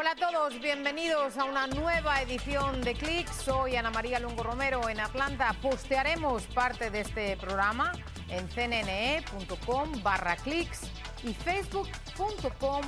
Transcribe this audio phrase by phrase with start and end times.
[0.00, 3.30] Hola a todos, bienvenidos a una nueva edición de Click.
[3.30, 5.54] Soy Ana María Lungo Romero en Atlanta.
[5.60, 7.92] Postearemos parte de este programa
[8.30, 10.90] en cnne.com barra clicks
[11.22, 12.80] y facebook.com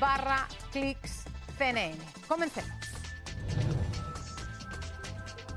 [0.00, 1.26] barra clicks
[1.56, 1.96] cnn.
[2.26, 2.72] Comencemos.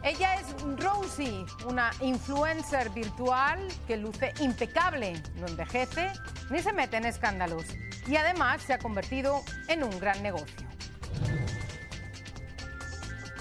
[0.03, 0.45] Ella es
[0.77, 6.11] Rosie, una influencer virtual que luce impecable, no envejece
[6.51, 7.65] ni se mete en escándalos
[8.07, 10.68] y además se ha convertido en un gran negocio.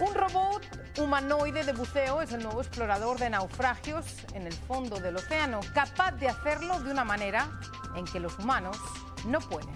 [0.00, 0.62] Un robot
[0.98, 6.12] humanoide de buceo es el nuevo explorador de naufragios en el fondo del océano, capaz
[6.12, 7.48] de hacerlo de una manera
[7.96, 8.76] en que los humanos
[9.26, 9.74] no pueden.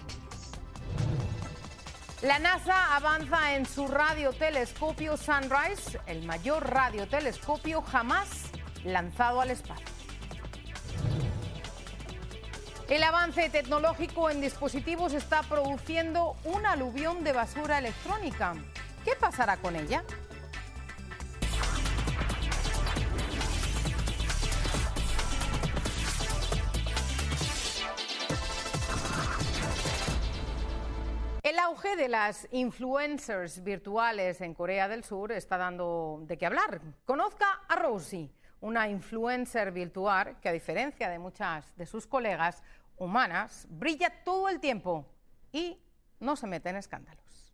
[2.21, 8.45] La NASA avanza en su radiotelescopio Sunrise, el mayor radiotelescopio jamás
[8.85, 9.92] lanzado al espacio.
[12.89, 18.55] El avance tecnológico en dispositivos está produciendo un aluvión de basura electrónica.
[19.05, 20.03] ¿Qué pasará con ella?
[31.41, 36.81] El auge de las influencers virtuales en Corea del Sur está dando de qué hablar.
[37.05, 38.29] Conozca a Rosie,
[38.63, 42.63] una influencer virtual que a diferencia de muchas de sus colegas
[42.97, 45.05] humanas, brilla todo el tiempo
[45.51, 45.77] y
[46.21, 47.53] no se mete en escándalos.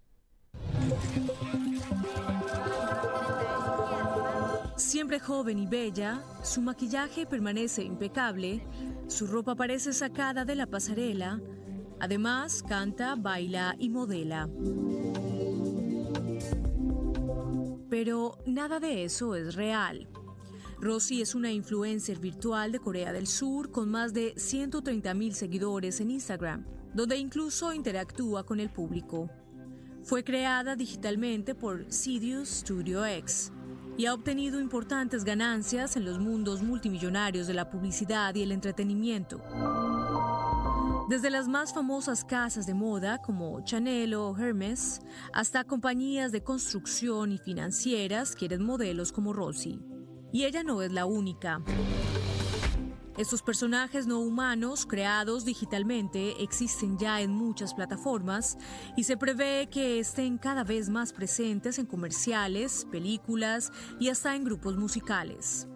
[4.75, 8.61] Siempre joven y bella, su maquillaje permanece impecable,
[9.07, 11.41] su ropa parece sacada de la pasarela,
[11.99, 14.47] además canta, baila y modela.
[17.89, 20.07] Pero nada de eso es real.
[20.81, 25.99] Rosy es una influencer virtual de Corea del Sur con más de 130 mil seguidores
[25.99, 29.29] en Instagram, donde incluso interactúa con el público.
[30.03, 33.51] Fue creada digitalmente por Sidious Studio X
[33.97, 39.41] y ha obtenido importantes ganancias en los mundos multimillonarios de la publicidad y el entretenimiento.
[41.09, 45.01] Desde las más famosas casas de moda como Chanel o Hermes,
[45.33, 49.81] hasta compañías de construcción y financieras quieren modelos como Rosy.
[50.31, 51.61] Y ella no es la única.
[53.17, 58.57] Estos personajes no humanos creados digitalmente existen ya en muchas plataformas
[58.95, 64.45] y se prevé que estén cada vez más presentes en comerciales, películas y hasta en
[64.45, 65.67] grupos musicales.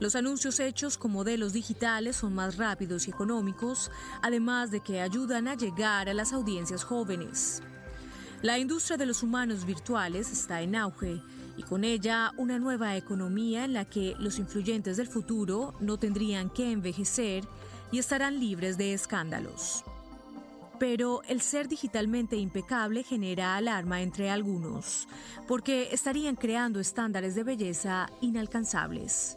[0.00, 5.46] Los anuncios hechos con modelos digitales son más rápidos y económicos, además de que ayudan
[5.46, 7.62] a llegar a las audiencias jóvenes.
[8.42, 11.22] La industria de los humanos virtuales está en auge
[11.56, 16.50] y con ella una nueva economía en la que los influyentes del futuro no tendrían
[16.50, 17.44] que envejecer
[17.92, 19.84] y estarán libres de escándalos.
[20.78, 25.08] Pero el ser digitalmente impecable genera alarma entre algunos,
[25.48, 29.36] porque estarían creando estándares de belleza inalcanzables.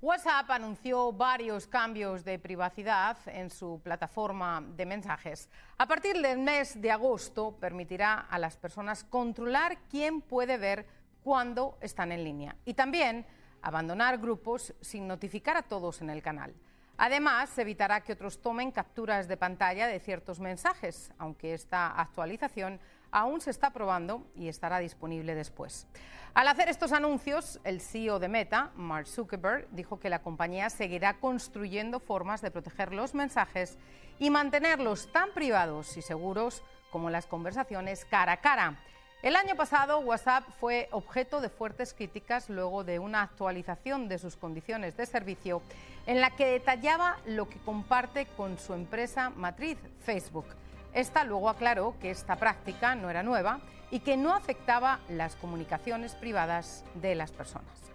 [0.00, 5.50] WhatsApp anunció varios cambios de privacidad en su plataforma de mensajes.
[5.76, 10.86] A partir del mes de agosto permitirá a las personas controlar quién puede ver
[11.24, 13.26] cuándo están en línea y también
[13.60, 16.54] abandonar grupos sin notificar a todos en el canal.
[16.96, 22.78] Además, se evitará que otros tomen capturas de pantalla de ciertos mensajes, aunque esta actualización
[23.10, 25.86] aún se está probando y estará disponible después.
[26.34, 31.14] Al hacer estos anuncios, el CEO de Meta, Mark Zuckerberg, dijo que la compañía seguirá
[31.14, 33.78] construyendo formas de proteger los mensajes
[34.18, 38.78] y mantenerlos tan privados y seguros como las conversaciones cara a cara.
[39.20, 44.36] El año pasado, WhatsApp fue objeto de fuertes críticas luego de una actualización de sus
[44.36, 45.60] condiciones de servicio
[46.06, 50.46] en la que detallaba lo que comparte con su empresa matriz, Facebook.
[50.92, 53.60] Esta luego aclaró que esta práctica no era nueva
[53.90, 57.88] y que no afectaba las comunicaciones privadas de las personas.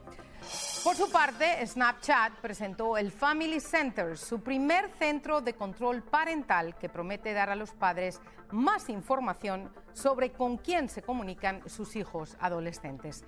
[0.83, 6.89] Por su parte, Snapchat presentó el Family Center, su primer centro de control parental que
[6.89, 8.19] promete dar a los padres
[8.51, 13.23] más información sobre con quién se comunican sus hijos adolescentes.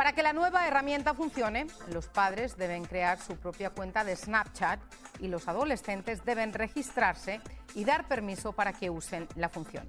[0.00, 4.80] Para que la nueva herramienta funcione, los padres deben crear su propia cuenta de Snapchat
[5.18, 7.42] y los adolescentes deben registrarse
[7.74, 9.86] y dar permiso para que usen la función.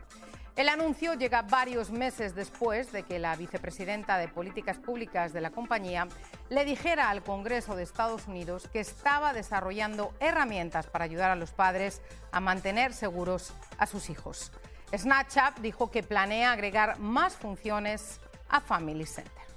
[0.58, 5.52] El anuncio llega varios meses después de que la vicepresidenta de Políticas Públicas de la
[5.52, 6.10] compañía
[6.50, 11.54] le dijera al Congreso de Estados Unidos que estaba desarrollando herramientas para ayudar a los
[11.54, 12.02] padres
[12.34, 14.52] a mantener seguros a sus hijos.
[14.94, 18.20] Snapchat dijo que planea agregar más funciones
[18.50, 19.51] a Family Center.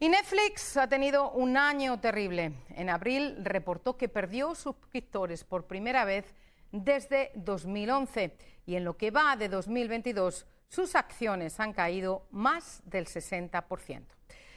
[0.00, 2.52] Y Netflix ha tenido un año terrible.
[2.70, 6.34] En abril reportó que perdió suscriptores por primera vez
[6.72, 8.36] desde 2011
[8.66, 14.04] y en lo que va de 2022 sus acciones han caído más del 60%.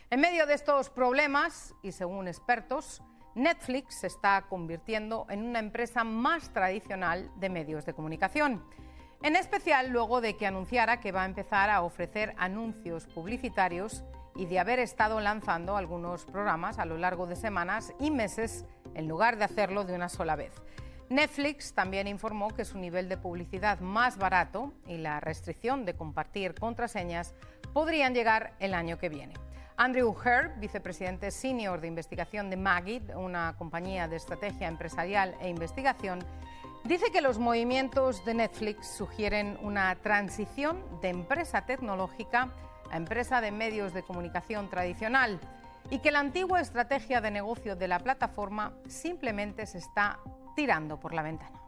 [0.10, 3.04] En medio de estos problemas, y según expertos,
[3.36, 8.64] Netflix se está convirtiendo en una empresa más tradicional de medios de comunicación.
[9.22, 14.04] En especial luego de que anunciara que va a empezar a ofrecer anuncios publicitarios
[14.38, 19.08] y de haber estado lanzando algunos programas a lo largo de semanas y meses en
[19.08, 20.54] lugar de hacerlo de una sola vez.
[21.10, 26.54] Netflix también informó que su nivel de publicidad más barato y la restricción de compartir
[26.54, 27.34] contraseñas
[27.74, 29.34] podrían llegar el año que viene.
[29.78, 36.20] Andrew Herb, vicepresidente senior de investigación de Magid, una compañía de estrategia empresarial e investigación,
[36.84, 42.50] dice que los movimientos de Netflix sugieren una transición de empresa tecnológica
[42.92, 45.40] a empresa de medios de comunicación tradicional
[45.90, 50.20] y que la antigua estrategia de negocio de la plataforma simplemente se está
[50.56, 51.62] tirando por la ventana.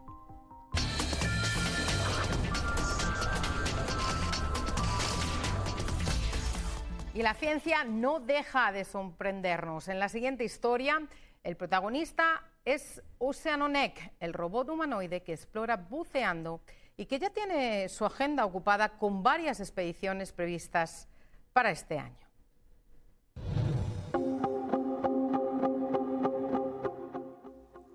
[7.14, 9.88] Y la ciencia no deja de sorprendernos.
[9.88, 11.02] En la siguiente historia,
[11.44, 16.62] el protagonista es Oceanoneck, el robot humanoide que explora buceando
[17.00, 21.08] y que ya tiene su agenda ocupada con varias expediciones previstas
[21.54, 22.28] para este año.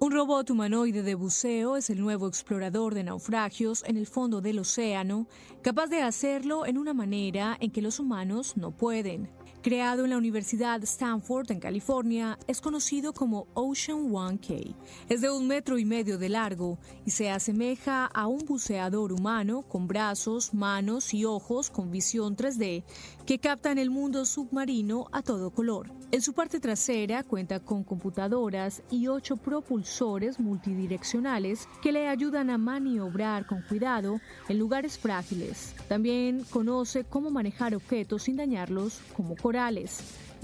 [0.01, 4.59] Un robot humanoide de buceo es el nuevo explorador de naufragios en el fondo del
[4.59, 5.27] océano,
[5.61, 9.31] capaz de hacerlo en una manera en que los humanos no pueden.
[9.65, 14.75] Creado en la Universidad Stanford en California, es conocido como Ocean 1K.
[15.09, 16.77] Es de un metro y medio de largo
[17.07, 22.85] y se asemeja a un buceador humano con brazos, manos y ojos con visión 3D
[23.25, 25.91] que captan el mundo submarino a todo color.
[26.15, 32.57] En su parte trasera cuenta con computadoras y ocho propulsores multidireccionales que le ayudan a
[32.57, 35.75] maniobrar con cuidado en lugares frágiles.
[35.89, 39.35] También conoce cómo manejar objetos sin dañarlos, como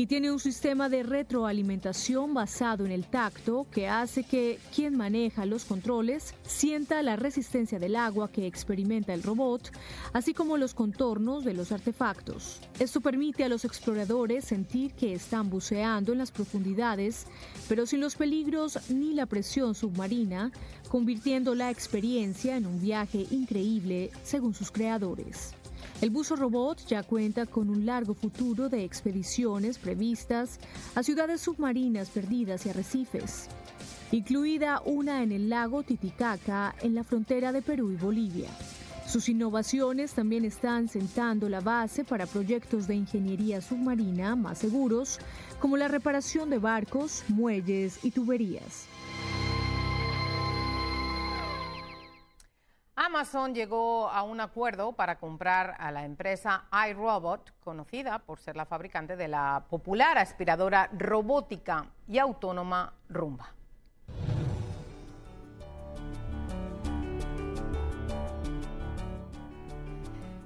[0.00, 5.44] y tiene un sistema de retroalimentación basado en el tacto que hace que quien maneja
[5.44, 9.70] los controles sienta la resistencia del agua que experimenta el robot,
[10.14, 12.62] así como los contornos de los artefactos.
[12.78, 17.26] Esto permite a los exploradores sentir que están buceando en las profundidades,
[17.68, 20.50] pero sin los peligros ni la presión submarina,
[20.88, 25.59] convirtiendo la experiencia en un viaje increíble según sus creadores.
[26.00, 30.58] El buzo robot ya cuenta con un largo futuro de expediciones previstas
[30.94, 33.48] a ciudades submarinas perdidas y arrecifes,
[34.10, 38.48] incluida una en el lago Titicaca en la frontera de Perú y Bolivia.
[39.06, 45.18] Sus innovaciones también están sentando la base para proyectos de ingeniería submarina más seguros,
[45.58, 48.86] como la reparación de barcos, muelles y tuberías.
[53.10, 58.66] Amazon llegó a un acuerdo para comprar a la empresa iRobot, conocida por ser la
[58.66, 63.52] fabricante de la popular aspiradora robótica y autónoma Rumba.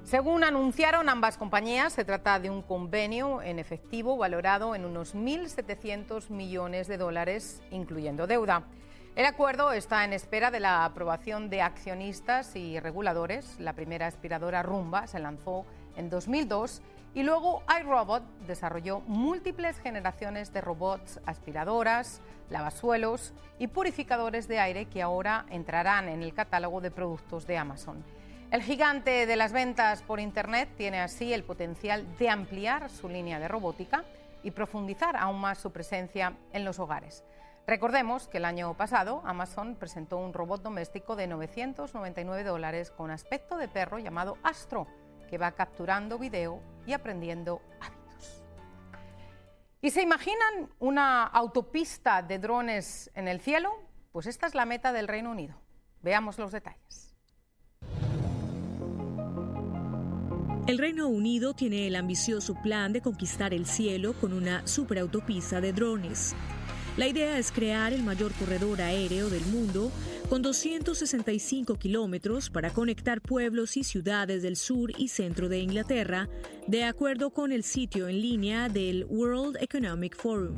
[0.04, 6.30] Según anunciaron ambas compañías, se trata de un convenio en efectivo valorado en unos 1.700
[6.30, 8.64] millones de dólares, incluyendo deuda.
[9.16, 13.60] El acuerdo está en espera de la aprobación de accionistas y reguladores.
[13.60, 16.82] La primera aspiradora Rumba se lanzó en 2002
[17.14, 25.00] y luego iRobot desarrolló múltiples generaciones de robots aspiradoras, lavasuelos y purificadores de aire que
[25.00, 28.04] ahora entrarán en el catálogo de productos de Amazon.
[28.50, 33.38] El gigante de las ventas por Internet tiene así el potencial de ampliar su línea
[33.38, 34.02] de robótica
[34.42, 37.22] y profundizar aún más su presencia en los hogares.
[37.66, 43.56] Recordemos que el año pasado Amazon presentó un robot doméstico de 999 dólares con aspecto
[43.56, 44.86] de perro llamado Astro,
[45.30, 48.44] que va capturando video y aprendiendo hábitos.
[49.80, 53.70] ¿Y se imaginan una autopista de drones en el cielo?
[54.12, 55.54] Pues esta es la meta del Reino Unido.
[56.02, 57.14] Veamos los detalles.
[60.66, 65.72] El Reino Unido tiene el ambicioso plan de conquistar el cielo con una superautopista de
[65.72, 66.34] drones.
[66.96, 69.90] La idea es crear el mayor corredor aéreo del mundo
[70.28, 76.28] con 265 kilómetros para conectar pueblos y ciudades del sur y centro de Inglaterra,
[76.68, 80.54] de acuerdo con el sitio en línea del World Economic Forum.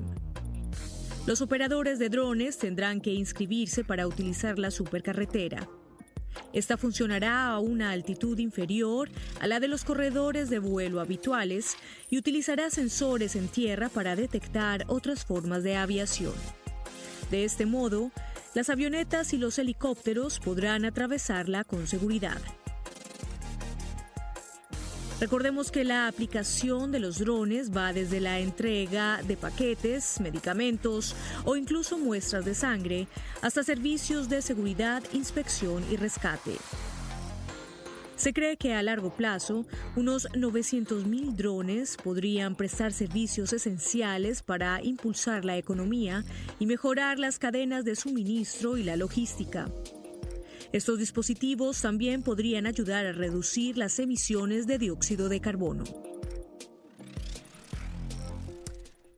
[1.27, 5.67] Los operadores de drones tendrán que inscribirse para utilizar la supercarretera.
[6.53, 11.77] Esta funcionará a una altitud inferior a la de los corredores de vuelo habituales
[12.11, 16.35] y utilizará sensores en tierra para detectar otras formas de aviación.
[17.31, 18.11] De este modo,
[18.55, 22.41] las avionetas y los helicópteros podrán atravesarla con seguridad.
[25.19, 31.57] Recordemos que la aplicación de los drones va desde la entrega de paquetes, medicamentos o
[31.57, 33.09] incluso muestras de sangre
[33.41, 36.57] hasta servicios de seguridad, inspección y rescate.
[38.17, 45.47] Se cree que a largo plazo, unos 900.000 drones podrían prestar servicios esenciales para impulsar
[45.47, 46.25] la economía
[46.59, 49.69] y mejorar las cadenas de suministro y la logística.
[50.77, 55.85] Estos dispositivos también podrían ayudar a reducir las emisiones de dióxido de carbono.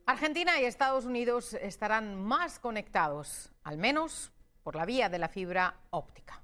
[0.07, 4.31] Argentina y Estados Unidos estarán más conectados, al menos
[4.63, 6.41] por la vía de la fibra óptica.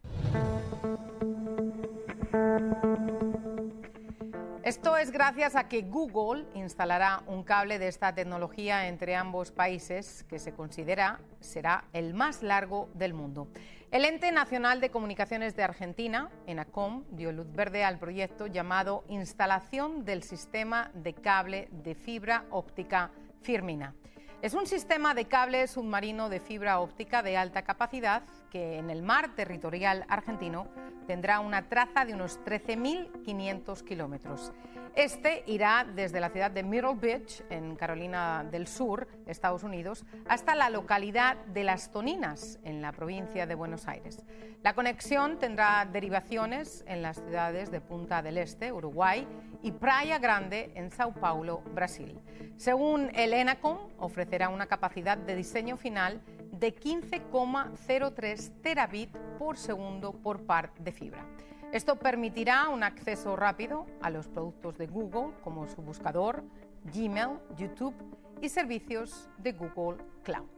[4.65, 10.25] Esto es gracias a que Google instalará un cable de esta tecnología entre ambos países
[10.25, 13.47] que se considera será el más largo del mundo.
[13.95, 20.05] El Ente Nacional de Comunicaciones de Argentina, ENACOM, dio luz verde al proyecto llamado Instalación
[20.05, 23.95] del Sistema de Cable de Fibra Óptica Firmina.
[24.43, 28.25] Es un sistema de cable submarino de fibra óptica de alta capacidad
[28.55, 30.69] que en el mar territorial argentino
[31.09, 34.53] tendrá una traza de unos 13.500 kilómetros.
[34.95, 40.55] Este irá desde la ciudad de Myrtle Beach, en Carolina del Sur, Estados Unidos, hasta
[40.55, 44.25] la localidad de Las Toninas, en la provincia de Buenos Aires.
[44.63, 49.27] La conexión tendrá derivaciones en las ciudades de Punta del Este, Uruguay,
[49.65, 52.21] y Praia Grande, en Sao Paulo, Brasil.
[52.57, 60.45] Según el ENACOM, ofrecerá una capacidad de diseño final de 15,03 terabit por segundo por
[60.47, 61.25] par de fibra.
[61.73, 66.45] Esto permitirá un acceso rápido a los productos de Google como su buscador,
[66.85, 67.95] Gmail, YouTube
[68.41, 70.49] y servicios de Google Cloud.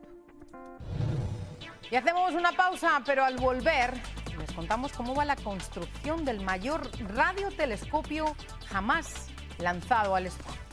[1.90, 3.94] Y hacemos una pausa, pero al volver
[4.38, 8.34] les contamos cómo va la construcción del mayor radiotelescopio
[8.68, 9.28] jamás
[9.58, 10.65] lanzado al espacio.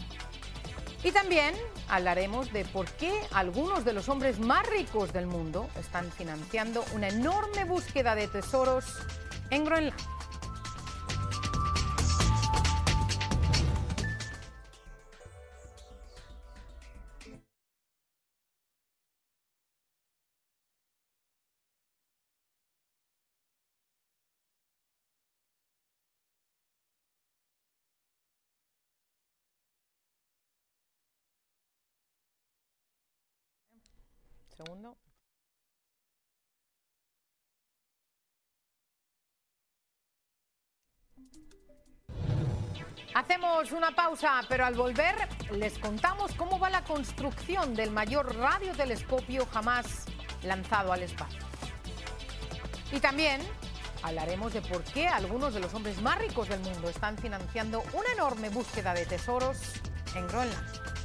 [1.04, 1.54] Y también
[1.90, 7.10] hablaremos de por qué algunos de los hombres más ricos del mundo están financiando una
[7.10, 8.86] enorme búsqueda de tesoros
[9.50, 10.13] en Groenlandia.
[43.16, 45.16] Hacemos una pausa, pero al volver
[45.52, 50.06] les contamos cómo va la construcción del mayor radiotelescopio jamás
[50.42, 51.40] lanzado al espacio.
[52.92, 53.40] Y también
[54.02, 58.12] hablaremos de por qué algunos de los hombres más ricos del mundo están financiando una
[58.14, 59.60] enorme búsqueda de tesoros
[60.16, 61.03] en Groenlandia.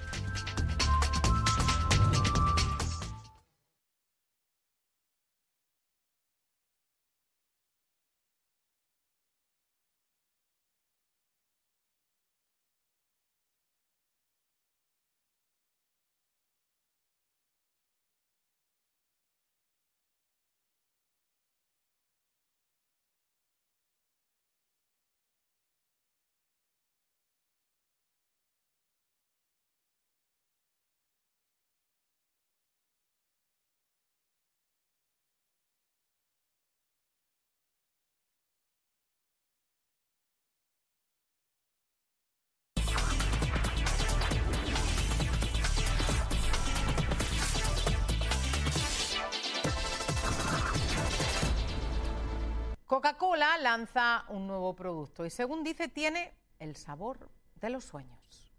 [52.99, 58.51] Coca-Cola lanza un nuevo producto y según dice tiene el sabor de los sueños.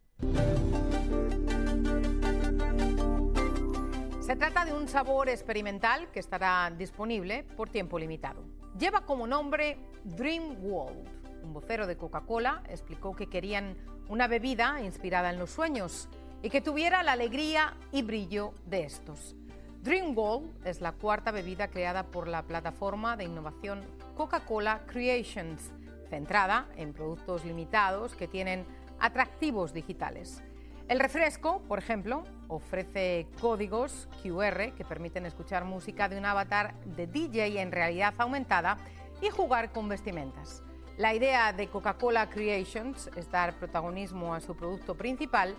[4.21, 8.41] Se trata de un sabor experimental que estará disponible por tiempo limitado.
[8.77, 11.43] Lleva como nombre Dream World.
[11.43, 13.75] Un vocero de Coca-Cola explicó que querían
[14.07, 16.07] una bebida inspirada en los sueños
[16.41, 19.35] y que tuviera la alegría y brillo de estos.
[19.81, 23.85] Dream World es la cuarta bebida creada por la plataforma de innovación
[24.17, 25.71] Coca-Cola Creations,
[26.09, 28.65] centrada en productos limitados que tienen
[28.99, 30.43] atractivos digitales.
[30.89, 37.07] El refresco, por ejemplo, ofrece códigos QR que permiten escuchar música de un avatar de
[37.07, 38.77] DJ en realidad aumentada
[39.21, 40.61] y jugar con vestimentas.
[40.97, 45.55] La idea de Coca-Cola Creations es dar protagonismo a su producto principal,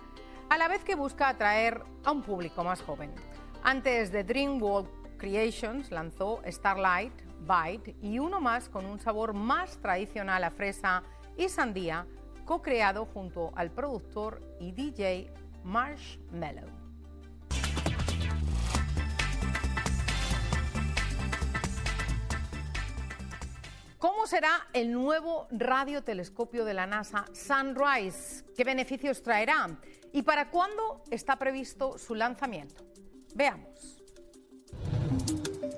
[0.47, 3.11] a la vez que busca atraer a un público más joven.
[3.63, 9.77] Antes de Dream World Creations lanzó Starlight, Bite y uno más con un sabor más
[9.77, 11.03] tradicional a fresa
[11.37, 12.07] y sandía,
[12.43, 15.31] co-creado junto al productor y DJ
[15.63, 16.67] Marshmallow.
[23.99, 28.43] ¿Cómo será el nuevo radiotelescopio de la NASA Sunrise?
[28.57, 29.69] ¿Qué beneficios traerá?
[30.11, 32.90] ¿Y para cuándo está previsto su lanzamiento?
[33.35, 33.67] Veamos.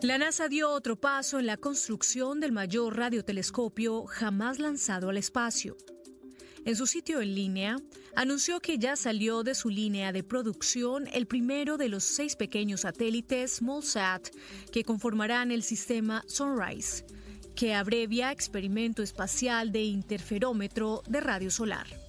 [0.01, 5.77] La NASA dio otro paso en la construcción del mayor radiotelescopio jamás lanzado al espacio.
[6.65, 7.77] En su sitio en línea,
[8.15, 12.81] anunció que ya salió de su línea de producción el primero de los seis pequeños
[12.81, 14.29] satélites SmallSat
[14.71, 17.05] que conformarán el sistema Sunrise,
[17.55, 22.02] que abrevia Experimento Espacial de Interferómetro de Radio Solar.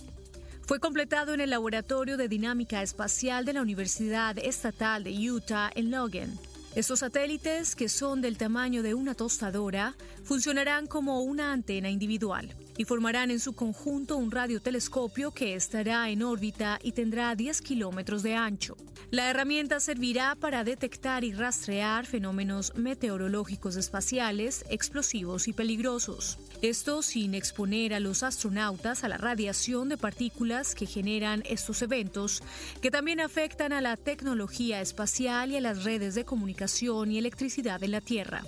[0.66, 5.90] Fue completado en el Laboratorio de Dinámica Espacial de la Universidad Estatal de Utah en
[5.90, 6.38] Logan.
[6.74, 9.94] Estos satélites, que son del tamaño de una tostadora,
[10.24, 16.22] funcionarán como una antena individual y formarán en su conjunto un radiotelescopio que estará en
[16.22, 18.76] órbita y tendrá 10 kilómetros de ancho.
[19.10, 26.38] La herramienta servirá para detectar y rastrear fenómenos meteorológicos espaciales, explosivos y peligrosos.
[26.62, 32.42] Esto sin exponer a los astronautas a la radiación de partículas que generan estos eventos,
[32.80, 37.82] que también afectan a la tecnología espacial y a las redes de comunicación y electricidad
[37.82, 38.42] en la Tierra.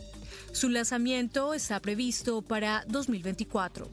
[0.56, 3.90] Su lanzamiento está previsto para 2024.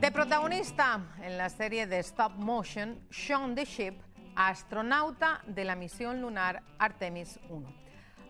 [0.00, 3.92] De protagonista en la serie de stop motion, Sean the Ship,
[4.34, 7.68] astronauta de la misión lunar Artemis 1.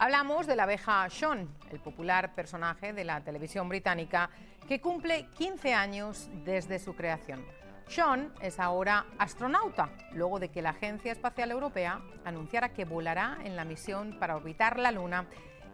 [0.01, 4.31] Hablamos de la abeja Sean, el popular personaje de la televisión británica
[4.67, 7.58] que cumple 15 años desde su creación.
[7.89, 13.57] Sean es ahora astronauta, luego de que la Agencia Espacial Europea anunciara que volará en
[13.57, 15.27] la misión para orbitar la Luna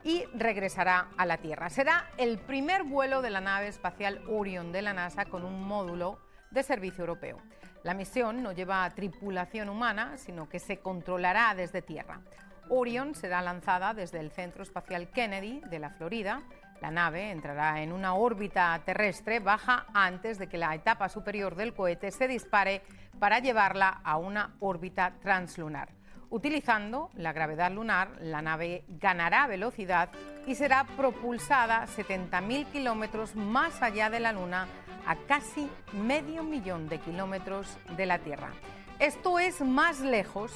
[0.05, 1.71] y regresará a la Tierra.
[1.71, 6.21] Será el primer vuelo de la nave espacial Orion de la NASA con un módulo
[6.53, 7.39] de servicio europeo.
[7.83, 12.21] La misión no lleva tripulación humana, sino que se controlará desde Tierra.
[12.69, 16.43] Orion será lanzada desde el Centro Espacial Kennedy de la Florida.
[16.81, 21.75] La nave entrará en una órbita terrestre baja antes de que la etapa superior del
[21.75, 22.83] cohete se dispare
[23.19, 25.89] para llevarla a una órbita translunar.
[26.31, 30.11] Utilizando la gravedad lunar, la nave ganará velocidad
[30.47, 34.67] y será propulsada 70.000 kilómetros más allá de la Luna,
[35.07, 38.51] a casi medio millón de kilómetros de la Tierra.
[38.99, 40.53] Esto es más lejos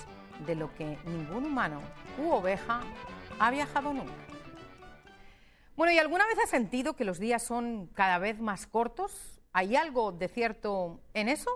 [0.46, 1.80] de lo que ningún humano
[2.18, 2.80] u oveja
[3.38, 4.27] ha viajado nunca.
[5.78, 9.40] Bueno, ¿y alguna vez has sentido que los días son cada vez más cortos?
[9.52, 11.48] ¿Hay algo de cierto en eso?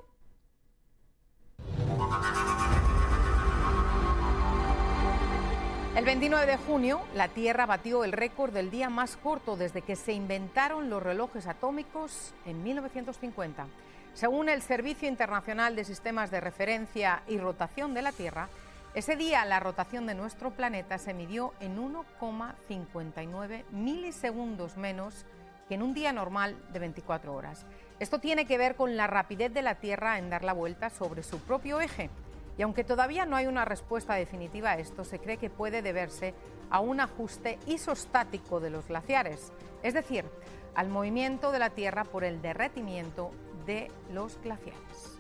[5.97, 9.97] El 29 de junio, la Tierra batió el récord del día más corto desde que
[9.97, 13.67] se inventaron los relojes atómicos en 1950.
[14.15, 18.49] Según el Servicio Internacional de Sistemas de Referencia y Rotación de la Tierra,
[18.95, 25.25] ese día la rotación de nuestro planeta se midió en 1,59 milisegundos menos
[25.67, 27.65] que en un día normal de 24 horas.
[28.01, 31.23] Esto tiene que ver con la rapidez de la Tierra en dar la vuelta sobre
[31.23, 32.11] su propio eje.
[32.59, 36.35] Y aunque todavía no hay una respuesta definitiva a esto, se cree que puede deberse
[36.69, 39.53] a un ajuste isostático de los glaciares,
[39.83, 40.27] es decir,
[40.75, 43.31] al movimiento de la Tierra por el derretimiento
[43.65, 45.12] de los glaciares.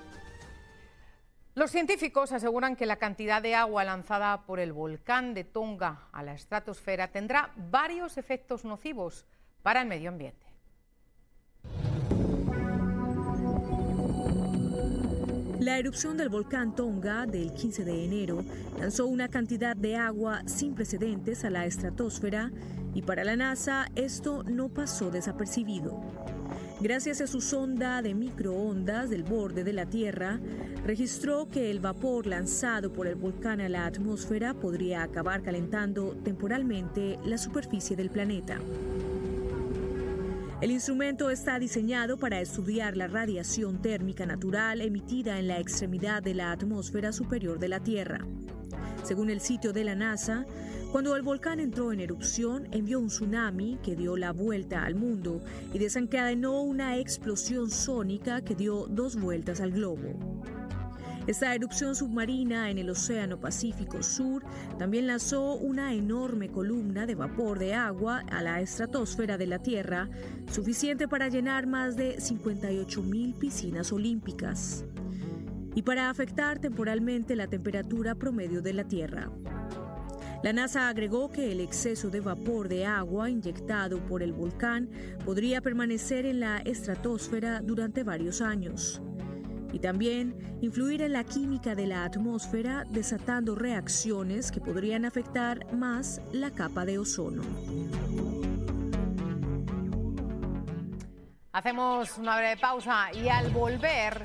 [1.54, 6.22] Los científicos aseguran que la cantidad de agua lanzada por el volcán de Tonga a
[6.22, 9.26] la estratosfera tendrá varios efectos nocivos
[9.62, 10.46] para el medio ambiente.
[15.60, 18.42] La erupción del volcán Tonga del 15 de enero
[18.78, 22.50] lanzó una cantidad de agua sin precedentes a la estratosfera
[22.94, 26.00] y para la NASA esto no pasó desapercibido.
[26.82, 30.40] Gracias a su sonda de microondas del borde de la Tierra,
[30.84, 37.20] registró que el vapor lanzado por el volcán a la atmósfera podría acabar calentando temporalmente
[37.24, 38.58] la superficie del planeta.
[40.60, 46.34] El instrumento está diseñado para estudiar la radiación térmica natural emitida en la extremidad de
[46.34, 48.26] la atmósfera superior de la Tierra.
[49.04, 50.46] Según el sitio de la NASA,
[50.92, 55.40] cuando el volcán entró en erupción, envió un tsunami que dio la vuelta al mundo
[55.72, 60.42] y desencadenó una explosión sónica que dio dos vueltas al globo.
[61.26, 64.44] Esta erupción submarina en el Océano Pacífico Sur
[64.78, 70.10] también lanzó una enorme columna de vapor de agua a la estratosfera de la Tierra,
[70.50, 74.84] suficiente para llenar más de 58 mil piscinas olímpicas.
[75.74, 79.30] y para afectar temporalmente la temperatura promedio de la Tierra.
[80.42, 84.90] La NASA agregó que el exceso de vapor de agua inyectado por el volcán
[85.24, 89.00] podría permanecer en la estratosfera durante varios años
[89.72, 96.20] y también influir en la química de la atmósfera desatando reacciones que podrían afectar más
[96.32, 97.42] la capa de ozono.
[101.52, 104.22] Hacemos una breve pausa y al volver,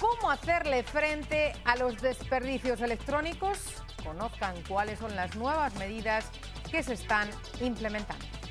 [0.00, 3.82] ¿cómo hacerle frente a los desperdicios electrónicos?
[4.04, 6.30] Conozcan cuáles son las nuevas medidas
[6.70, 7.28] que se están
[7.60, 8.41] implementando.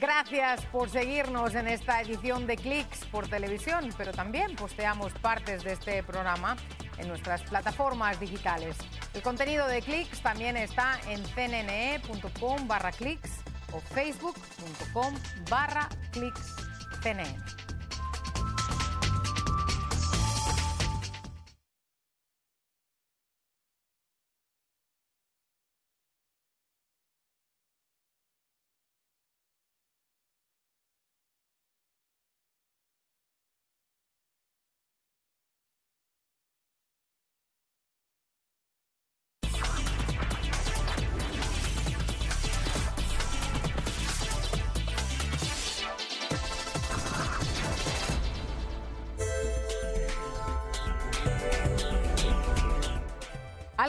[0.00, 5.72] Gracias por seguirnos en esta edición de Clicks por televisión, pero también posteamos partes de
[5.72, 6.56] este programa
[6.98, 8.76] en nuestras plataformas digitales.
[9.14, 13.40] El contenido de Clicks también está en cnne.com barra clicks
[13.72, 15.14] o facebook.com
[15.48, 17.65] barra clicks.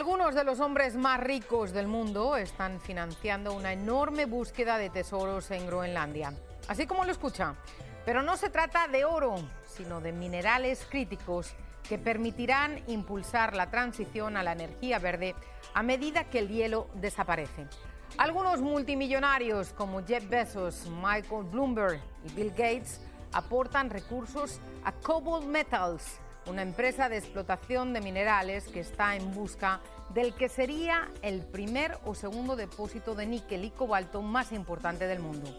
[0.08, 5.52] Algunos de los hombres más ricos del mundo están financiando una enorme búsqueda de tesoros
[5.52, 6.32] en Groenlandia.
[6.70, 7.56] Así como lo escucha.
[8.06, 14.38] Pero no se trata de oro, sino de minerales críticos que permitirán impulsar la transición
[14.38, 15.36] a la energía verde
[15.74, 17.68] a medida que el hielo desaparece.
[18.18, 23.02] Algunos multimillonarios como Jeff Bezos, Michael Bloomberg y Bill Gates
[23.34, 29.82] aportan recursos a Cobalt Metals, una empresa de explotación de minerales que está en busca
[30.14, 35.20] del que sería el primer o segundo depósito de níquel y cobalto más importante del
[35.20, 35.54] mundo.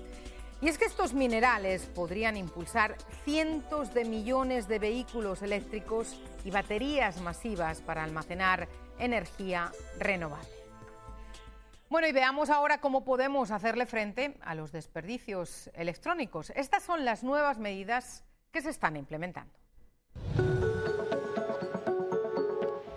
[0.60, 7.20] Y es que estos minerales podrían impulsar cientos de millones de vehículos eléctricos y baterías
[7.20, 10.48] masivas para almacenar energía renovable.
[11.88, 16.50] Bueno, y veamos ahora cómo podemos hacerle frente a los desperdicios electrónicos.
[16.50, 19.58] Estas son las nuevas medidas que se están implementando.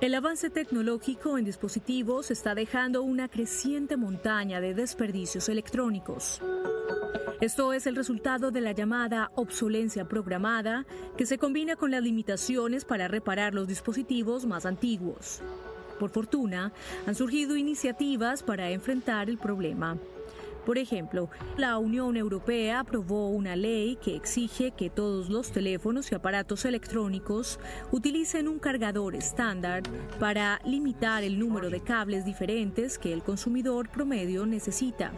[0.01, 6.41] El avance tecnológico en dispositivos está dejando una creciente montaña de desperdicios electrónicos.
[7.39, 10.87] Esto es el resultado de la llamada obsolencia programada,
[11.17, 15.43] que se combina con las limitaciones para reparar los dispositivos más antiguos.
[15.99, 16.73] Por fortuna,
[17.05, 19.99] han surgido iniciativas para enfrentar el problema.
[20.65, 26.15] Por ejemplo, la Unión Europea aprobó una ley que exige que todos los teléfonos y
[26.15, 27.59] aparatos electrónicos
[27.91, 29.81] utilicen un cargador estándar
[30.19, 35.11] para limitar el número de cables diferentes que el consumidor promedio necesita.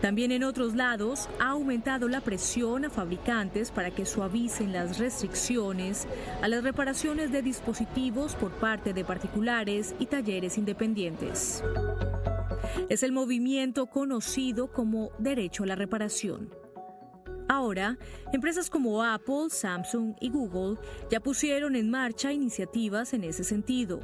[0.00, 6.06] También en otros lados ha aumentado la presión a fabricantes para que suavicen las restricciones
[6.42, 11.62] a las reparaciones de dispositivos por parte de particulares y talleres independientes.
[12.88, 16.50] Es el movimiento conocido como derecho a la reparación.
[17.48, 17.98] Ahora,
[18.32, 20.78] empresas como Apple, Samsung y Google
[21.10, 24.00] ya pusieron en marcha iniciativas en ese sentido.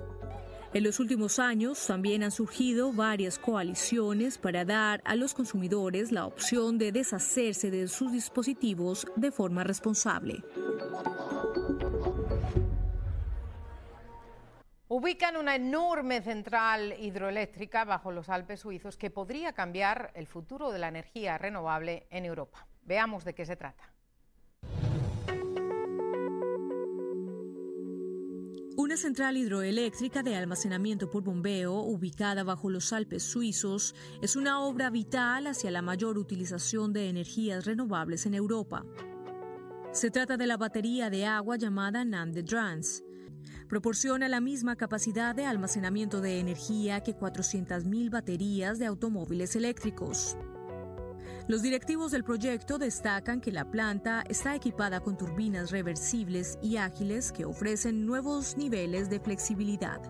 [0.72, 6.26] En los últimos años también han surgido varias coaliciones para dar a los consumidores la
[6.26, 10.44] opción de deshacerse de sus dispositivos de forma responsable.
[15.00, 20.78] Ubican una enorme central hidroeléctrica bajo los Alpes suizos que podría cambiar el futuro de
[20.78, 22.66] la energía renovable en Europa.
[22.82, 23.94] Veamos de qué se trata.
[28.76, 34.90] Una central hidroeléctrica de almacenamiento por bombeo ubicada bajo los Alpes suizos es una obra
[34.90, 38.84] vital hacia la mayor utilización de energías renovables en Europa.
[39.92, 43.02] Se trata de la batería de agua llamada Nande Drans.
[43.68, 50.36] Proporciona la misma capacidad de almacenamiento de energía que 400.000 baterías de automóviles eléctricos.
[51.48, 57.32] Los directivos del proyecto destacan que la planta está equipada con turbinas reversibles y ágiles
[57.32, 60.00] que ofrecen nuevos niveles de flexibilidad.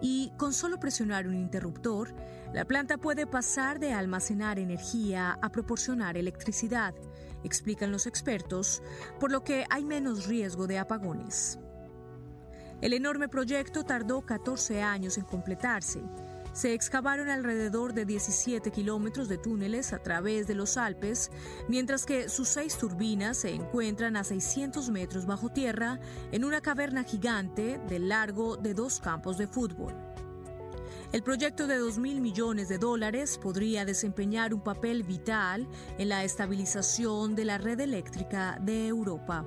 [0.00, 2.14] Y con solo presionar un interruptor,
[2.54, 6.94] la planta puede pasar de almacenar energía a proporcionar electricidad,
[7.44, 8.82] explican los expertos,
[9.18, 11.58] por lo que hay menos riesgo de apagones.
[12.80, 16.02] El enorme proyecto tardó 14 años en completarse
[16.52, 21.30] se excavaron alrededor de 17 kilómetros de túneles a través de los Alpes,
[21.68, 26.00] mientras que sus seis turbinas se encuentran a 600 metros bajo tierra
[26.32, 29.94] en una caverna gigante del largo de dos campos de fútbol.
[31.12, 36.22] El proyecto de 2 mil millones de dólares podría desempeñar un papel vital en la
[36.22, 39.44] estabilización de la red eléctrica de Europa.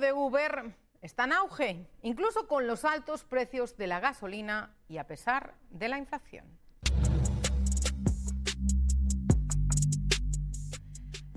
[0.00, 5.06] De Uber está en auge, incluso con los altos precios de la gasolina y a
[5.06, 6.44] pesar de la inflación.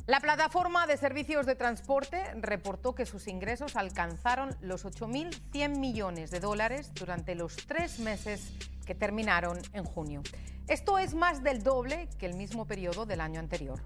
[0.06, 6.42] La plataforma de servicios de transporte reportó que sus ingresos alcanzaron los 8.100 millones de
[6.42, 8.52] dólares durante los tres meses
[8.86, 10.24] que terminaron en junio.
[10.68, 13.80] Esto es más del doble que el mismo periodo del año anterior.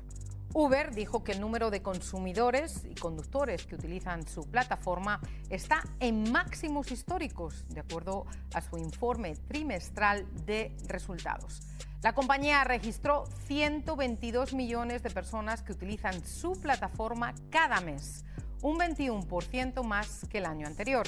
[0.60, 6.32] Uber dijo que el número de consumidores y conductores que utilizan su plataforma está en
[6.32, 11.62] máximos históricos, de acuerdo a su informe trimestral de resultados.
[12.02, 18.26] La compañía registró 122 millones de personas que utilizan su plataforma cada mes,
[18.64, 21.06] un 21% más que el año anterior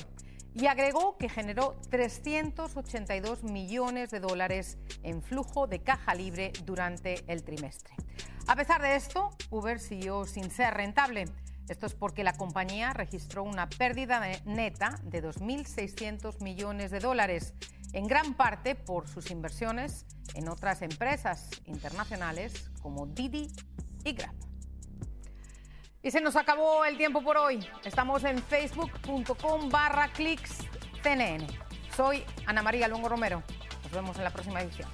[0.53, 7.43] y agregó que generó 382 millones de dólares en flujo de caja libre durante el
[7.43, 7.93] trimestre.
[8.47, 11.25] A pesar de esto, Uber siguió sin ser rentable.
[11.67, 17.53] Esto es porque la compañía registró una pérdida neta de 2.600 millones de dólares,
[17.93, 23.51] en gran parte por sus inversiones en otras empresas internacionales como Didi
[24.03, 24.48] y Grab.
[26.01, 27.59] Y se nos acabó el tiempo por hoy.
[27.83, 30.59] Estamos en facebook.com barra clics.
[31.95, 33.43] Soy Ana María Longo Romero.
[33.83, 34.87] Nos vemos en la próxima edición.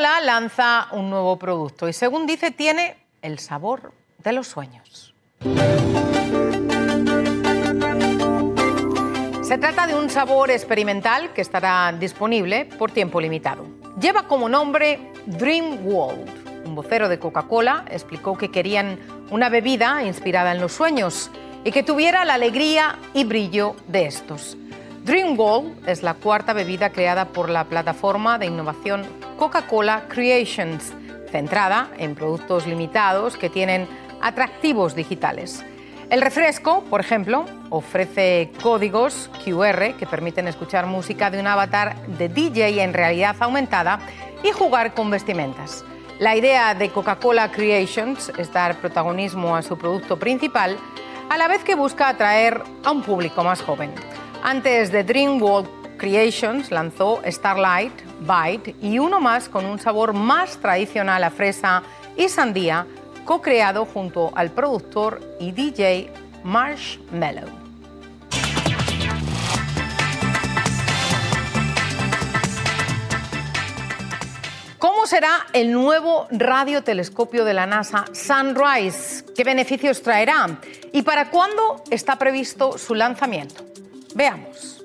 [0.00, 5.12] Coca-Cola lanza un nuevo producto y según dice tiene el sabor de los sueños.
[9.42, 13.66] Se trata de un sabor experimental que estará disponible por tiempo limitado.
[14.00, 16.64] Lleva como nombre Dream World.
[16.64, 18.98] Un vocero de Coca-Cola explicó que querían
[19.30, 21.30] una bebida inspirada en los sueños
[21.62, 24.56] y que tuviera la alegría y brillo de estos.
[25.10, 29.04] Dream World es la cuarta bebida creada por la plataforma de innovación
[29.40, 30.94] Coca-Cola Creations,
[31.32, 33.88] centrada en productos limitados que tienen
[34.20, 35.64] atractivos digitales.
[36.10, 42.28] El refresco, por ejemplo, ofrece códigos QR que permiten escuchar música de un avatar de
[42.28, 43.98] DJ en realidad aumentada
[44.44, 45.84] y jugar con vestimentas.
[46.20, 50.76] La idea de Coca-Cola Creations es dar protagonismo a su producto principal,
[51.28, 53.92] a la vez que busca atraer a un público más joven.
[54.42, 60.56] Antes de Dream World Creations lanzó Starlight, Bite y uno más con un sabor más
[60.56, 61.82] tradicional a fresa
[62.16, 62.86] y sandía,
[63.26, 66.10] co-creado junto al productor y DJ
[66.42, 67.50] Marshmallow.
[74.78, 79.22] ¿Cómo será el nuevo radiotelescopio de la NASA Sunrise?
[79.36, 80.58] ¿Qué beneficios traerá?
[80.92, 83.69] ¿Y para cuándo está previsto su lanzamiento?
[84.14, 84.82] Veamos.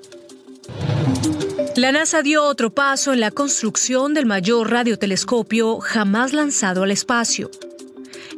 [1.76, 7.50] La NASA dio otro paso en la construcción del mayor radiotelescopio jamás lanzado al espacio.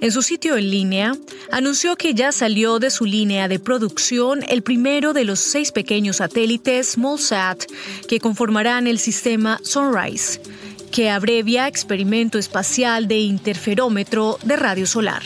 [0.01, 1.12] En su sitio en línea,
[1.51, 6.16] anunció que ya salió de su línea de producción el primero de los seis pequeños
[6.16, 7.64] satélites SmallSat
[8.09, 10.40] que conformarán el sistema Sunrise,
[10.92, 15.22] que abrevia Experimento Espacial de Interferómetro de Radio Solar.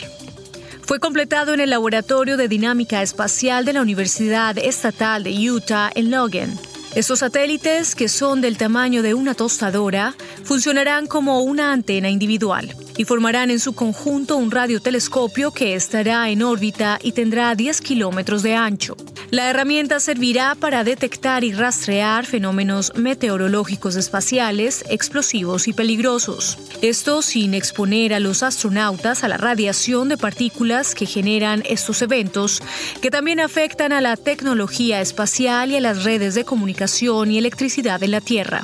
[0.85, 6.11] Fue completado en el Laboratorio de Dinámica Espacial de la Universidad Estatal de Utah en
[6.11, 6.59] Logan.
[6.95, 13.05] Estos satélites, que son del tamaño de una tostadora, funcionarán como una antena individual y
[13.05, 18.53] formarán en su conjunto un radiotelescopio que estará en órbita y tendrá 10 kilómetros de
[18.53, 18.95] ancho.
[19.31, 26.59] La herramienta servirá para detectar y rastrear fenómenos meteorológicos espaciales, explosivos y peligrosos.
[26.83, 32.61] Esto sin exponer a los astronautas a la radiación de partículas que generan estos eventos,
[33.01, 36.82] que también afectan a la tecnología espacial y a las redes de comunicación
[37.31, 38.61] y electricidad en la Tierra.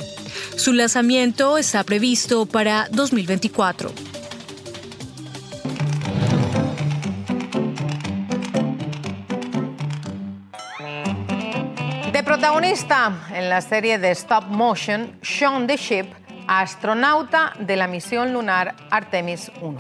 [0.58, 3.92] Su lanzamiento está previsto para 2024.
[12.12, 16.08] De protagonista en la serie de stop motion, Sean the Ship,
[16.48, 19.80] astronauta de la misión lunar Artemis 1.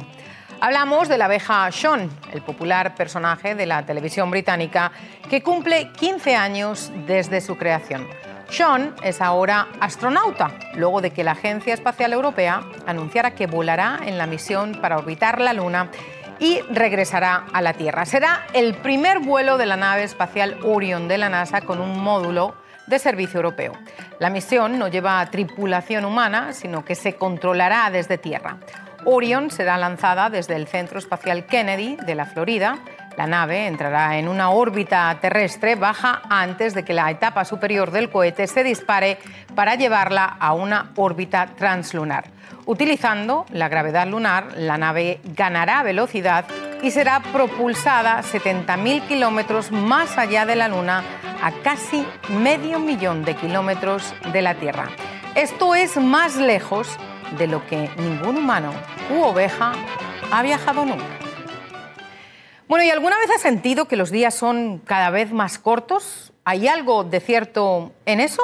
[0.62, 4.92] Hablamos de la abeja Sean, el popular personaje de la televisión británica
[5.30, 8.08] que cumple 15 años desde su creación.
[8.50, 14.18] Sean es ahora astronauta, luego de que la Agencia Espacial Europea anunciara que volará en
[14.18, 15.90] la misión para orbitar la Luna
[16.40, 18.06] y regresará a la Tierra.
[18.06, 22.56] Será el primer vuelo de la nave espacial Orion de la NASA con un módulo
[22.88, 23.74] de servicio europeo.
[24.20, 28.58] La misión no lleva tripulación humana, sino que se controlará desde Tierra.
[29.06, 32.80] Orion será lanzada desde el Centro Espacial Kennedy de la Florida.
[33.20, 38.10] La nave entrará en una órbita terrestre baja antes de que la etapa superior del
[38.10, 39.18] cohete se dispare
[39.56, 42.30] para llevarla a una órbita translunar.
[42.66, 46.46] Utilizando la gravedad lunar, la nave ganará velocidad
[46.82, 51.04] y será propulsada 70.000 kilómetros más allá de la Luna
[51.44, 54.88] a casi medio millón de kilómetros de la Tierra.
[55.36, 56.98] Esto es más lejos
[57.38, 58.72] de lo que ningún humano
[59.14, 59.74] u oveja
[60.32, 61.29] ha viajado nunca.
[62.70, 66.32] Bueno, ¿y alguna vez has sentido que los días son cada vez más cortos?
[66.46, 68.44] ¿Hay algo de cierto en eso?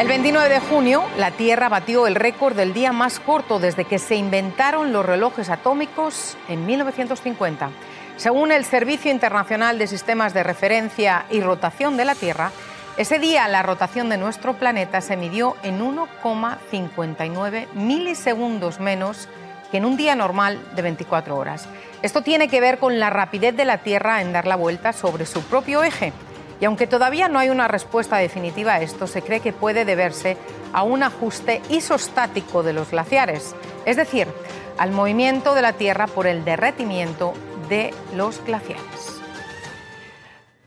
[0.00, 3.98] El 29 de junio, la Tierra batió el récord del día más corto desde que
[3.98, 7.68] se inventaron los relojes atómicos en 1950.
[8.16, 12.52] Según el Servicio Internacional de Sistemas de Referencia y Rotación de la Tierra,
[12.96, 19.28] ese día la rotación de nuestro planeta se midió en 1,59 milisegundos menos
[19.72, 21.66] que en un día normal de 24 horas.
[22.02, 25.26] Esto tiene que ver con la rapidez de la Tierra en dar la vuelta sobre
[25.26, 26.12] su propio eje.
[26.60, 30.36] Y aunque todavía no hay una respuesta definitiva a esto, se cree que puede deberse
[30.72, 34.28] a un ajuste isostático de los glaciares, es decir,
[34.78, 37.34] al movimiento de la Tierra por el derretimiento
[37.68, 39.13] de los glaciares.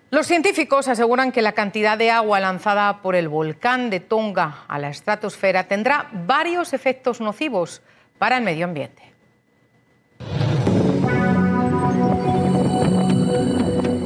[0.09, 4.79] Los científicos aseguran que la cantidad de agua lanzada por el volcán de Tonga a
[4.79, 7.81] la estratosfera tendrá varios efectos nocivos
[8.17, 9.03] para el medio ambiente.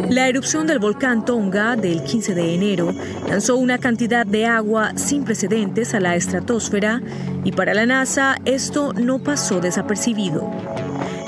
[0.09, 2.91] La erupción del volcán Tonga del 15 de enero
[3.29, 7.02] lanzó una cantidad de agua sin precedentes a la estratosfera
[7.43, 10.52] y para la NASA esto no pasó desapercibido.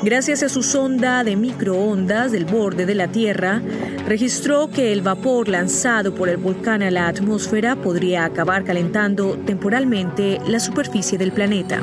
[0.03, 3.61] Gracias a su sonda de microondas del borde de la Tierra,
[4.05, 10.39] registró que el vapor lanzado por el volcán a la atmósfera podría acabar calentando temporalmente
[10.45, 11.79] la superficie del planeta.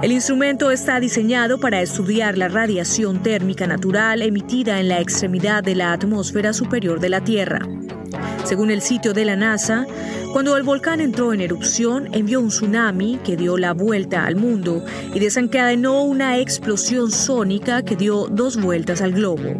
[0.00, 5.74] El instrumento está diseñado para estudiar la radiación térmica natural emitida en la extremidad de
[5.74, 7.66] la atmósfera superior de la Tierra.
[8.52, 9.86] Según el sitio de la NASA,
[10.30, 14.84] cuando el volcán entró en erupción, envió un tsunami que dio la vuelta al mundo
[15.14, 19.58] y desencadenó una explosión sónica que dio dos vueltas al globo.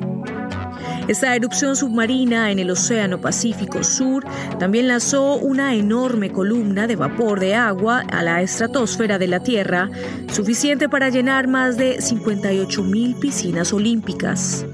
[1.09, 4.27] Esta erupción submarina en el Océano Pacífico Sur
[4.59, 9.89] también lanzó una enorme columna de vapor de agua a la estratosfera de la Tierra,
[10.31, 14.67] suficiente para llenar más de 58 mil piscinas olímpicas.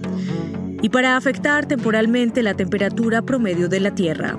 [0.82, 4.38] Y para afectar temporalmente la temperatura promedio de la Tierra.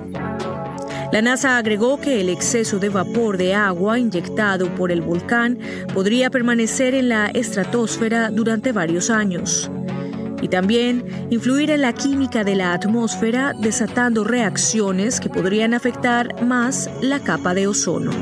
[1.12, 5.58] La NASA agregó que el exceso de vapor de agua inyectado por el volcán
[5.92, 9.70] podría permanecer en la estratosfera durante varios años
[10.42, 16.90] y también influir en la química de la atmósfera desatando reacciones que podrían afectar más
[17.02, 18.12] la capa de ozono.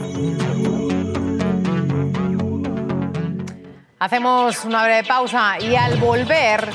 [4.01, 6.71] Hacemos una breve pausa y al volver,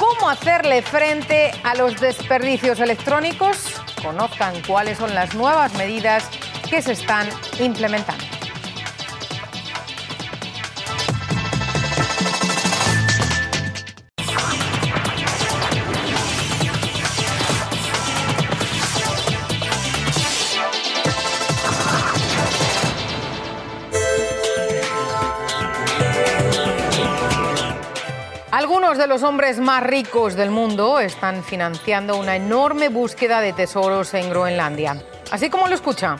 [0.00, 3.80] ¿cómo hacerle frente a los desperdicios electrónicos?
[4.02, 6.28] Conozcan cuáles son las nuevas medidas
[6.68, 7.28] que se están
[7.58, 8.29] implementando.
[28.90, 34.14] Algunos de los hombres más ricos del mundo están financiando una enorme búsqueda de tesoros
[34.14, 36.16] en Groenlandia, así como lo escucha.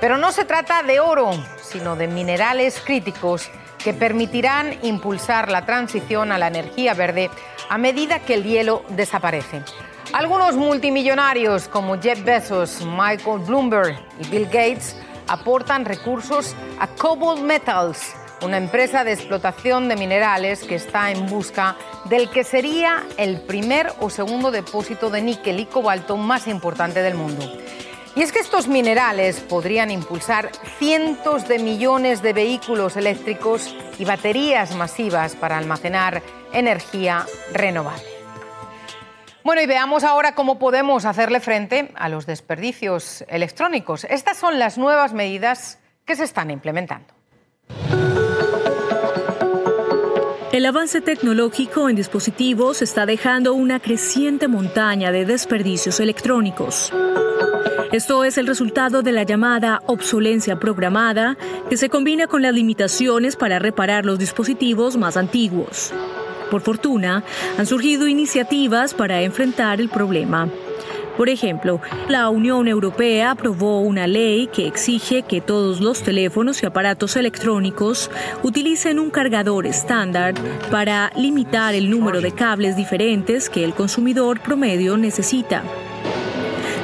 [0.00, 6.30] Pero no se trata de oro, sino de minerales críticos que permitirán impulsar la transición
[6.30, 7.28] a la energía verde
[7.68, 9.62] a medida que el hielo desaparece.
[10.12, 14.96] Algunos multimillonarios como Jeff Bezos, Michael Bloomberg y Bill Gates
[15.26, 21.76] aportan recursos a Cobalt Metals, una empresa de explotación de minerales que está en busca
[22.06, 27.14] del que sería el primer o segundo depósito de níquel y cobalto más importante del
[27.14, 27.44] mundo.
[28.14, 34.74] Y es que estos minerales podrían impulsar cientos de millones de vehículos eléctricos y baterías
[34.74, 36.22] masivas para almacenar
[36.52, 38.04] energía renovable.
[39.44, 44.04] Bueno, y veamos ahora cómo podemos hacerle frente a los desperdicios electrónicos.
[44.04, 47.21] Estas son las nuevas medidas que se están implementando.
[50.52, 56.92] El avance tecnológico en dispositivos está dejando una creciente montaña de desperdicios electrónicos.
[57.90, 61.38] Esto es el resultado de la llamada obsolencia programada,
[61.70, 65.90] que se combina con las limitaciones para reparar los dispositivos más antiguos.
[66.50, 67.24] Por fortuna,
[67.56, 70.50] han surgido iniciativas para enfrentar el problema.
[71.16, 76.66] Por ejemplo, la Unión Europea aprobó una ley que exige que todos los teléfonos y
[76.66, 78.10] aparatos electrónicos
[78.42, 80.34] utilicen un cargador estándar
[80.70, 85.62] para limitar el número de cables diferentes que el consumidor promedio necesita.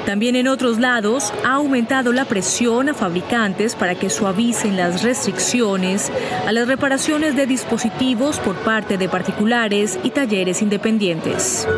[0.05, 6.11] También en otros lados ha aumentado la presión a fabricantes para que suavicen las restricciones
[6.47, 11.69] a las reparaciones de dispositivos por parte de particulares y talleres independientes.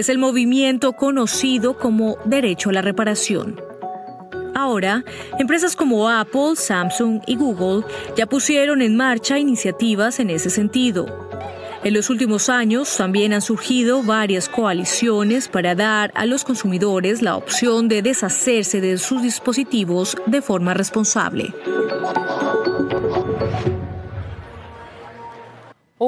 [0.00, 3.60] Es el movimiento conocido como derecho a la reparación.
[4.54, 5.04] Ahora,
[5.38, 7.84] empresas como Apple, Samsung y Google
[8.16, 11.28] ya pusieron en marcha iniciativas en ese sentido.
[11.84, 17.36] En los últimos años también han surgido varias coaliciones para dar a los consumidores la
[17.36, 21.52] opción de deshacerse de sus dispositivos de forma responsable.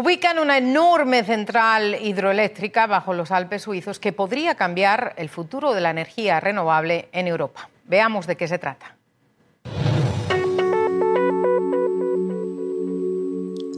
[0.04, 5.80] Ubican una enorme central hidroeléctrica bajo los Alpes suizos que podría cambiar el futuro de
[5.80, 7.70] la energía renovable en Europa.
[7.84, 8.96] Veamos de qué se trata.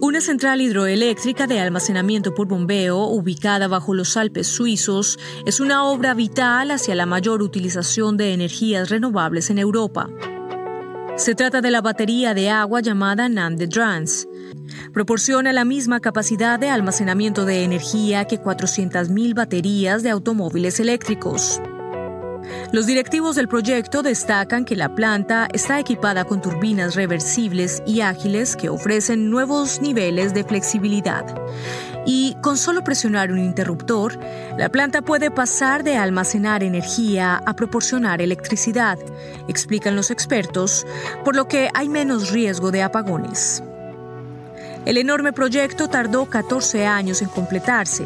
[0.00, 6.14] Una central hidroeléctrica de almacenamiento por bombeo ubicada bajo los Alpes suizos es una obra
[6.14, 10.08] vital hacia la mayor utilización de energías renovables en Europa.
[11.16, 14.26] Se trata de la batería de agua llamada Nande Drans.
[14.92, 21.60] Proporciona la misma capacidad de almacenamiento de energía que 400.000 baterías de automóviles eléctricos.
[22.72, 28.56] Los directivos del proyecto destacan que la planta está equipada con turbinas reversibles y ágiles
[28.56, 31.24] que ofrecen nuevos niveles de flexibilidad.
[32.06, 34.18] Y con solo presionar un interruptor,
[34.58, 38.98] la planta puede pasar de almacenar energía a proporcionar electricidad,
[39.48, 40.86] explican los expertos,
[41.24, 43.62] por lo que hay menos riesgo de apagones.
[44.84, 48.04] El enorme proyecto tardó 14 años en completarse.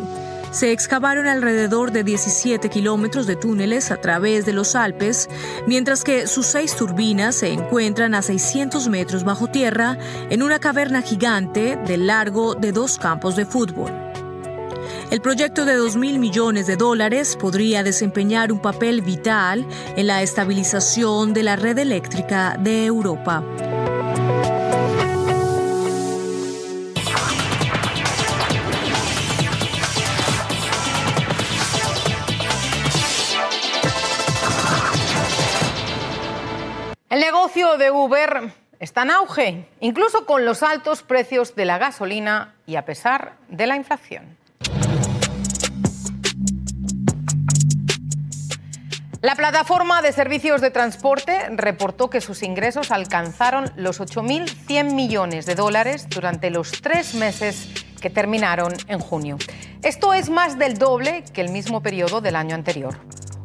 [0.53, 5.29] Se excavaron alrededor de 17 kilómetros de túneles a través de los Alpes,
[5.67, 9.99] mientras que sus seis turbinas se encuentran a 600 metros bajo tierra
[10.31, 13.93] en una caverna gigante del largo de dos campos de fútbol.
[15.11, 19.67] El proyecto de 2 mil millones de dólares podría desempeñar un papel vital
[19.97, 23.43] en la estabilización de la red eléctrica de Europa.
[37.79, 42.85] de Uber está en auge, incluso con los altos precios de la gasolina y a
[42.85, 44.37] pesar de la inflación.
[49.21, 55.57] La plataforma de servicios de transporte reportó que sus ingresos alcanzaron los 8.100 millones de
[55.57, 57.69] dólares durante los tres meses
[58.01, 59.39] que terminaron en junio.
[59.83, 62.97] Esto es más del doble que el mismo periodo del año anterior.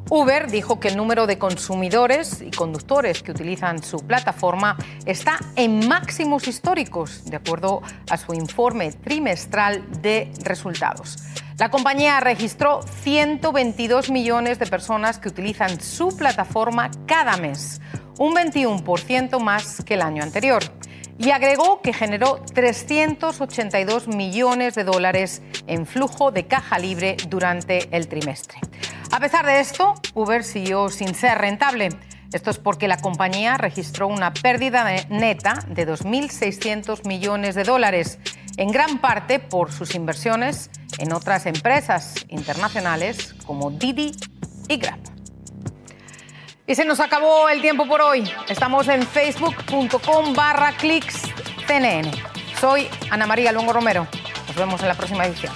[0.10, 5.88] Uber dijo que el número de consumidores y conductores que utilizan su plataforma está en
[5.88, 11.18] máximos históricos, de acuerdo a su informe trimestral de resultados.
[11.58, 17.80] La compañía registró 122 millones de personas que utilizan su plataforma cada mes,
[18.18, 20.64] un 21% más que el año anterior.
[21.20, 28.08] Y agregó que generó 382 millones de dólares en flujo de caja libre durante el
[28.08, 28.62] trimestre.
[29.14, 31.89] A pesar de esto, Uber siguió sin ser rentable.
[32.34, 38.18] Esto es porque la compañía registró una pérdida neta de 2.600 millones de dólares,
[38.57, 44.14] en gran parte por sus inversiones en otras empresas internacionales como Didi
[44.68, 44.97] y Grab.
[46.66, 48.28] Y se nos acabó el tiempo por hoy.
[48.49, 50.74] Estamos en facebook.com barra
[51.68, 52.09] CNN.
[52.59, 54.07] Soy Ana María Luengo Romero.
[54.47, 55.53] Nos vemos en la próxima edición.